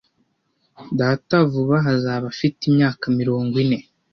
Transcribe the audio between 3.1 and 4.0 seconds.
mirongo ine.